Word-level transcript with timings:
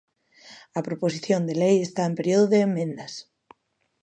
A 0.79 0.81
proposición 0.87 1.41
de 1.45 1.55
lei 1.61 1.77
está 1.83 2.01
en 2.07 2.17
período 2.19 2.45
de 2.51 2.59
emendas. 2.69 3.13